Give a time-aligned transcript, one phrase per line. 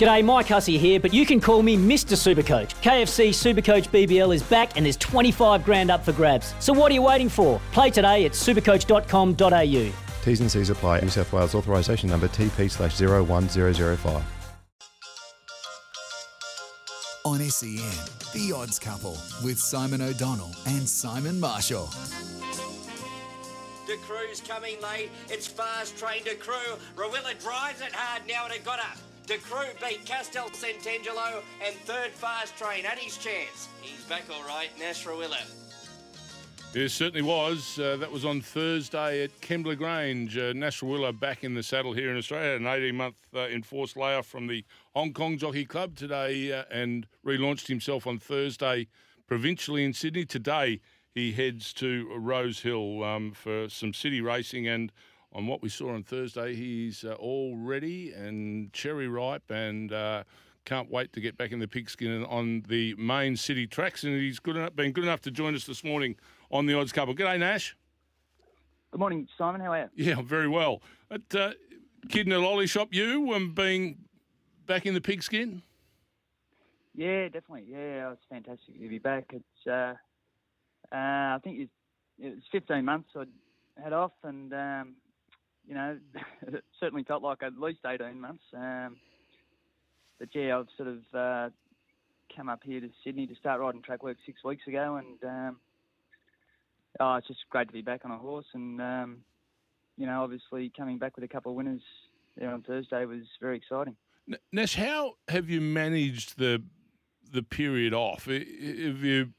[0.00, 2.16] G'day, Mike Hussey here, but you can call me Mr.
[2.16, 2.70] Supercoach.
[2.80, 6.54] KFC Supercoach BBL is back and there's 25 grand up for grabs.
[6.58, 7.60] So what are you waiting for?
[7.72, 9.92] Play today at supercoach.com.au.
[10.24, 11.00] T's and C's apply.
[11.00, 14.22] New South Wales authorisation number TP slash 01005.
[17.26, 17.92] On SEN,
[18.32, 21.90] The Odds Couple with Simon O'Donnell and Simon Marshall.
[23.86, 25.10] De Crew's coming late.
[25.28, 26.54] It's fast train De Crew.
[26.96, 28.96] Rawiller drives it hard now and it got up.
[29.26, 33.68] De Crew beat Castel Sant'Angelo and third fast train at his chance.
[33.80, 35.44] He's back all right, Nash Rawiller.
[36.72, 37.80] It certainly was.
[37.80, 40.38] Uh, that was on Thursday at Kembla Grange.
[40.38, 42.56] Uh, Nash Rawiller back in the saddle here in Australia.
[42.56, 47.08] An 18 month uh, enforced layoff from the Hong Kong Jockey Club today uh, and
[47.26, 48.86] relaunched himself on Thursday
[49.26, 50.24] provincially in Sydney.
[50.24, 50.80] Today
[51.12, 54.68] he heads to Rosehill um, for some city racing.
[54.68, 54.92] And
[55.32, 59.92] on what we saw on Thursday, he's uh, all ready and cherry ripe and.
[59.92, 60.24] Uh,
[60.66, 64.38] can't wait to get back in the pigskin on the main city tracks, and he's
[64.38, 66.16] good enough, been good enough to join us this morning
[66.50, 67.14] on the Odds Couple.
[67.14, 67.76] G'day, Nash.
[68.90, 69.60] Good morning, Simon.
[69.60, 70.10] How are you?
[70.10, 70.82] Yeah, very well.
[71.10, 71.52] At uh,
[72.08, 73.98] Kid in a Lolly Shop, you um, being
[74.66, 75.62] back in the pigskin?
[76.94, 77.66] Yeah, definitely.
[77.68, 79.30] Yeah, it's fantastic to be back.
[79.32, 79.94] It's, uh,
[80.92, 81.68] uh, I think it,
[82.18, 83.28] it was 15 months I'd
[83.82, 84.94] had off, and um,
[85.70, 85.96] you know,
[86.48, 88.42] it certainly felt like at least 18 months.
[88.54, 88.96] Um,
[90.18, 91.50] but yeah, I've sort of uh,
[92.36, 95.56] come up here to Sydney to start riding track work six weeks ago, and um,
[96.98, 98.46] oh, it's just great to be back on a horse.
[98.52, 99.18] And um,
[99.96, 101.82] you know, obviously coming back with a couple of winners
[102.36, 103.94] there on Thursday was very exciting.
[104.52, 106.62] Nash, how have you managed the
[107.32, 108.24] the period off?
[108.24, 109.32] Have you,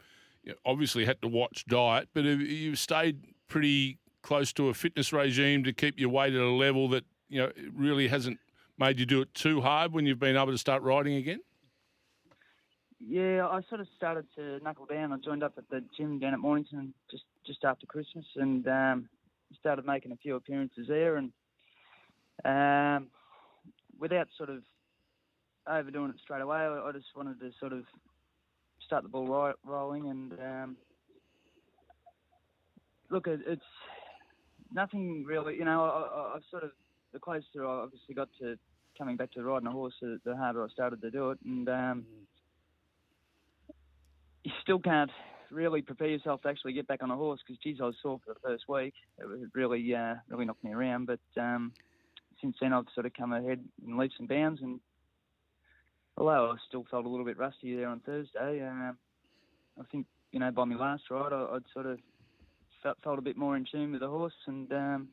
[0.43, 5.11] you obviously had to watch diet, but have you stayed pretty close to a fitness
[5.11, 8.39] regime to keep your weight at a level that you know it really hasn't
[8.77, 11.39] made you do it too hard when you've been able to start riding again?
[12.99, 15.11] Yeah, I sort of started to knuckle down.
[15.11, 19.09] I joined up at the gym down at Mornington just just after Christmas, and um,
[19.59, 21.31] started making a few appearances there, and
[22.45, 23.07] um,
[23.99, 24.63] without sort of
[25.67, 27.83] overdoing it straight away, I, I just wanted to sort of
[28.85, 30.77] start the ball ri- rolling, and um,
[33.09, 33.61] look, it, it's
[34.73, 35.55] nothing really.
[35.55, 36.71] You know, I, I've sort of
[37.13, 38.57] the closer I obviously got to
[38.97, 42.05] coming back to riding a horse, the, harder I started to do it, and um,
[44.43, 45.11] you still can't
[45.49, 48.19] really prepare yourself to actually get back on a horse because, geez, I was sore
[48.25, 48.93] for the first week.
[49.19, 51.07] It really, uh, really knocked me around.
[51.07, 51.73] But um,
[52.41, 54.61] since then, I've sort of come ahead in leaps and bounds.
[54.61, 54.79] And
[56.17, 58.97] although I still felt a little bit rusty there on Thursday, um,
[59.79, 61.99] I think you know by my last ride, I, I'd sort of
[62.81, 65.07] felt, felt a bit more in tune with the horse, and um,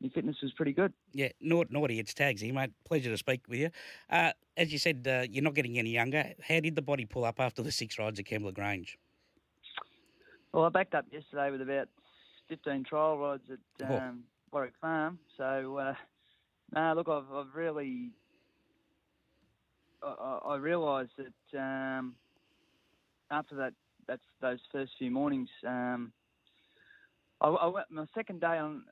[0.00, 0.92] my fitness was pretty good.
[1.12, 1.98] Yeah, naughty, naughty.
[1.98, 2.70] It's Tags here, mate.
[2.84, 3.70] Pleasure to speak with you.
[4.10, 6.32] Uh, as you said, uh, you're not getting any younger.
[6.46, 8.98] How did the body pull up after the six rides at Kembla Grange?
[10.52, 11.88] Well, I backed up yesterday with about
[12.48, 13.96] 15 trial rides at Oh.
[13.96, 15.18] um, Warwick Farm.
[15.38, 15.94] So, uh,
[16.74, 18.10] no, look, I've, I've really,
[20.02, 22.14] I, I I realised that um,
[23.30, 23.72] after that,
[24.06, 25.48] that's those first few mornings.
[25.66, 26.12] Um,
[27.42, 28.84] I, I went my second day on,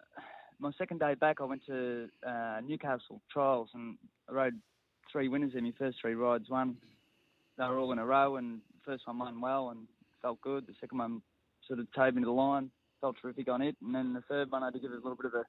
[0.58, 1.36] my second day back.
[1.40, 3.96] I went to uh, Newcastle trials and
[4.28, 4.60] I rode
[5.10, 6.50] three winners in my first three rides.
[6.50, 6.76] One,
[7.56, 9.86] they were all in a row, and the first one won well and
[10.20, 10.66] felt good.
[10.66, 11.22] The second one
[11.66, 14.50] sort of towed me to the line, felt terrific on it, and then the third
[14.50, 15.44] one I had to give it a little bit of a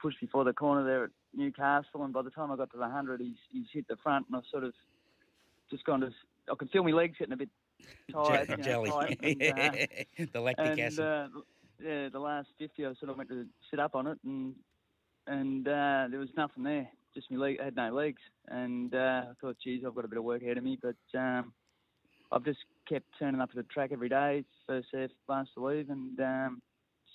[0.00, 2.88] push before the corner there at Newcastle, and by the time I got to the
[2.88, 4.72] hundred, he's he's hit the front, and I've sort of
[5.70, 6.10] just gone to.
[6.50, 7.50] I could feel my legs getting a bit
[8.12, 8.90] tired, you know, Jelly.
[8.90, 11.00] tight, and, uh, the lactic and, acid.
[11.00, 11.28] Uh,
[11.82, 14.54] yeah, the last 50, I sort of went to sit up on it, and
[15.26, 16.88] and uh, there was nothing there.
[17.14, 20.08] Just my leg, I had no legs, and uh, I thought, geez, I've got a
[20.08, 20.78] bit of work ahead of me.
[20.80, 21.52] But um,
[22.32, 25.90] I've just kept turning up to the track every day, first half, last to leave,
[25.90, 26.62] and um,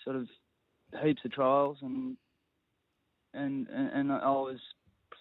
[0.04, 0.28] sort of
[1.04, 2.18] heaps of trials, and
[3.34, 4.60] and and, and I was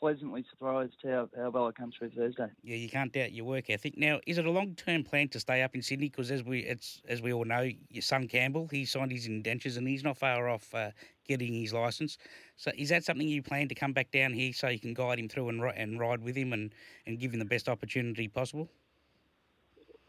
[0.04, 2.46] pleasantly surprised how, how well it come through Thursday.
[2.62, 3.96] Yeah, you can't doubt your work ethic.
[3.96, 6.10] Now, is it a long-term plan to stay up in Sydney?
[6.10, 9.78] Because as we, it's as we all know, your son Campbell, he signed his indentures
[9.78, 10.90] and he's not far off uh,
[11.26, 12.18] getting his license.
[12.56, 15.18] So, is that something you plan to come back down here so you can guide
[15.18, 16.74] him through and and ride with him and,
[17.06, 18.68] and give him the best opportunity possible?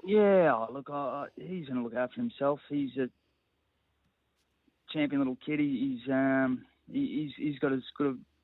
[0.03, 0.89] Yeah, oh, look,
[1.37, 2.59] he's going to look after himself.
[2.67, 3.07] He's a
[4.91, 5.61] champion little kid.
[5.61, 8.34] He, he's um, he, he's he's got as good a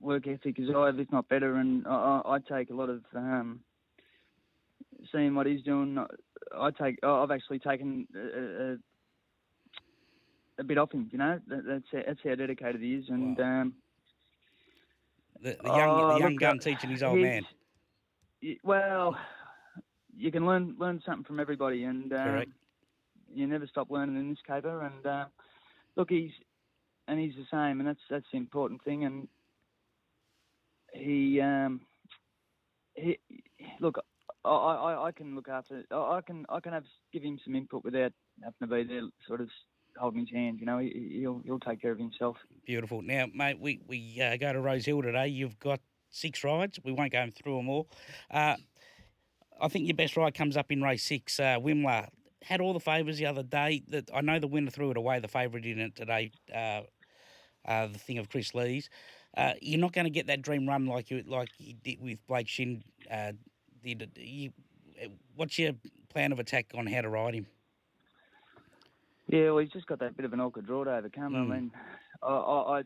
[0.00, 1.56] work ethic as I have, if not better.
[1.56, 3.60] And I, I take a lot of um,
[5.12, 5.98] seeing what he's doing.
[6.56, 8.76] I take I've actually taken a, a,
[10.60, 11.08] a bit off him.
[11.12, 13.04] You know, that, that's how, that's how dedicated he is.
[13.08, 13.60] And wow.
[13.62, 13.74] um,
[15.42, 17.42] the, the young oh, the young look, gun uh, teaching his old man.
[18.62, 19.16] Well,
[20.16, 22.44] you can learn learn something from everybody, and um,
[23.32, 24.82] you never stop learning in this caper.
[24.82, 25.24] And uh,
[25.96, 26.32] look, he's
[27.06, 29.04] and he's the same, and that's that's the important thing.
[29.04, 29.28] And
[30.92, 31.80] he um,
[32.94, 33.18] he
[33.80, 33.98] look,
[34.44, 35.84] I, I, I can look after.
[35.90, 38.12] I can I can have give him some input without
[38.42, 39.48] having to be there, sort of
[39.96, 40.58] holding his hand.
[40.60, 42.36] You know, he, he'll he'll take care of himself.
[42.66, 43.02] Beautiful.
[43.02, 45.28] Now, mate, we we uh, go to Rosehill today.
[45.28, 45.80] You've got
[46.10, 46.78] six rides.
[46.82, 47.88] We won't go through them all.
[48.30, 48.56] Uh,
[49.60, 51.38] I think your best ride comes up in race six.
[51.40, 52.08] Uh, Wimla
[52.42, 53.82] had all the favours the other day.
[53.88, 55.20] That I know the winner threw it away.
[55.20, 56.32] The favourite in it today.
[56.54, 56.82] Uh,
[57.64, 58.88] uh, the thing of Chris Lee's.
[59.36, 62.18] Uh, you're not going to get that dream run like you like you did with
[62.26, 62.82] Blake Shinn.
[63.10, 63.32] Uh,
[63.84, 64.50] did you,
[65.36, 65.72] what's your
[66.08, 67.46] plan of attack on how to ride him?
[69.28, 71.34] Yeah, well, he's just got that bit of an awkward draw to overcome.
[71.34, 71.36] Mm.
[71.36, 71.70] I mean,
[72.22, 72.82] I, I, I,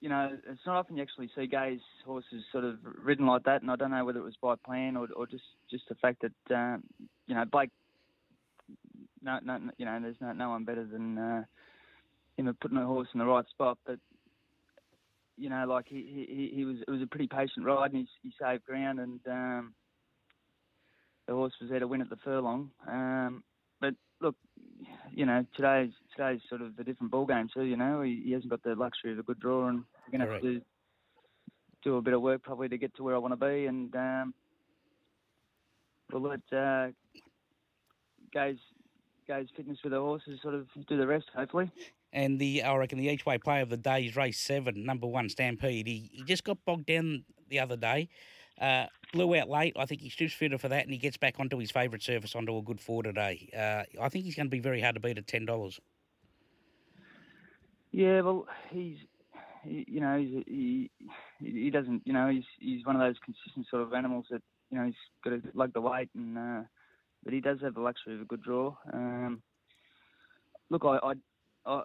[0.00, 3.62] you know, it's not often you actually see Gai's horses sort of ridden like that,
[3.62, 6.22] and I don't know whether it was by plan or, or just just the fact
[6.22, 6.82] that, um,
[7.26, 7.70] you know, Blake,
[9.22, 11.44] no, no, no- you know, there's no no one better than uh,
[12.36, 13.98] him at putting a horse in the right spot, but.
[15.42, 15.96] You know, like he,
[16.28, 19.18] he, he was, it was a pretty patient ride, and he, he saved ground, and
[19.28, 19.74] um,
[21.26, 22.70] the horse was there to win at the furlong.
[22.86, 23.42] Um,
[23.80, 24.36] but look,
[25.10, 27.64] you know, today's today's sort of a different ball game too.
[27.64, 30.28] You know, he, he hasn't got the luxury of a good draw, and we're going
[30.28, 30.60] to have to
[31.82, 33.66] do a bit of work probably to get to where I want to be.
[33.66, 34.34] And um,
[36.12, 36.92] we'll let uh,
[38.32, 38.58] Gai's
[39.26, 41.68] Gai's fitness with the horses sort of do the rest, hopefully.
[42.12, 45.06] And the I reckon the each way play of the day is race seven, number
[45.06, 45.86] one Stampede.
[45.86, 48.08] He, he just got bogged down the other day.
[48.60, 49.74] Uh, blew out late.
[49.78, 52.34] I think he's just fitter for that, and he gets back onto his favourite surface,
[52.34, 53.48] onto a good four today.
[53.56, 55.80] Uh, I think he's going to be very hard to beat at ten dollars.
[57.92, 58.98] Yeah, well, he's,
[59.64, 60.90] he, you know, he's, he
[61.40, 64.78] he doesn't, you know, he's he's one of those consistent sort of animals that, you
[64.78, 64.94] know, he's
[65.24, 66.62] got to lug the weight, and uh,
[67.24, 68.74] but he does have the luxury of a good draw.
[68.92, 69.42] Um,
[70.70, 71.12] look, I, I,
[71.66, 71.82] I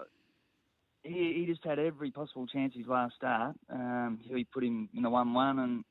[1.08, 3.56] he he just had every possible chance his last start.
[3.70, 5.84] Um, he put him in the one-one, and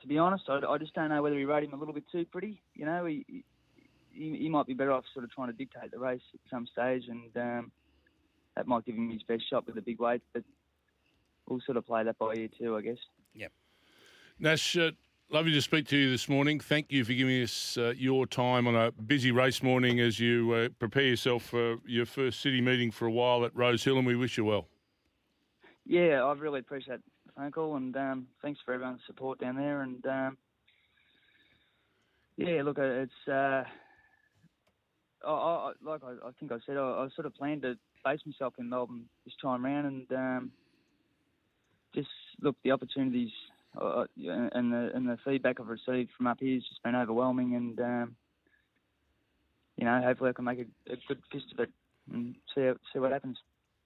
[0.00, 2.04] to be honest, I, I just don't know whether he rode him a little bit
[2.10, 2.60] too pretty.
[2.74, 3.24] You know, he.
[3.28, 3.44] he
[4.14, 7.04] he might be better off sort of trying to dictate the race at some stage,
[7.08, 7.72] and um,
[8.54, 10.20] that might give him his best shot with a big weight.
[10.34, 10.44] But
[11.48, 12.98] we'll sort of play that by ear too, I guess.
[13.34, 13.52] Yep.
[14.38, 14.90] Nash, uh,
[15.32, 16.60] lovely to speak to you this morning.
[16.60, 20.52] Thank you for giving us uh, your time on a busy race morning as you
[20.52, 24.14] uh, prepare yourself for your first city meeting for a while at Rosehill, and we
[24.14, 24.68] wish you well.
[25.86, 29.80] Yeah, I really appreciate the phone call, and um, thanks for everyone's support down there.
[29.80, 30.36] And um,
[32.36, 33.64] yeah, look, uh, it's uh,
[35.26, 38.20] I, I, like I, I think I said, I, I sort of planned to base
[38.26, 40.52] myself in Melbourne this time round, and um,
[41.94, 42.10] just
[42.42, 43.30] look the opportunities
[43.80, 47.54] uh, and the and the feedback I've received from up here has just been overwhelming,
[47.54, 48.16] and um,
[49.76, 51.70] you know, hopefully I can make a, a good fist of it
[52.12, 53.38] and see see what happens.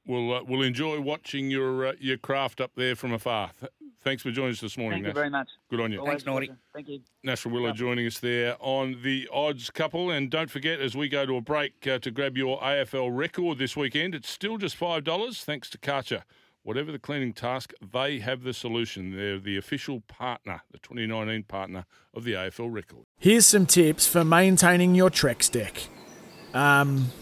[0.06, 3.50] We'll uh, we'll enjoy watching your uh, your craft up there from afar.
[3.58, 5.48] Th- thanks for joining us this morning, Thank you very much.
[5.68, 5.98] Good on you.
[5.98, 6.52] Always Thanks, a Naughty.
[6.72, 7.00] Thank you.
[7.24, 10.10] Nash Rawiller joining us there on the odds couple.
[10.10, 13.58] And don't forget, as we go to a break uh, to grab your AFL record
[13.58, 16.22] this weekend, it's still just $5 thanks to Karcher.
[16.66, 19.14] Whatever the cleaning task, they have the solution.
[19.14, 23.04] They're the official partner, the 2019 partner of the AFL record.
[23.20, 25.84] Here's some tips for maintaining your Trex deck.
[26.52, 27.12] Um,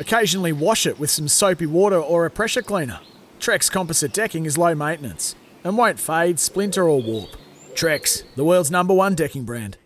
[0.00, 3.00] occasionally wash it with some soapy water or a pressure cleaner.
[3.40, 7.36] Trex composite decking is low maintenance and won't fade, splinter, or warp.
[7.74, 9.76] Trex, the world's number one decking brand.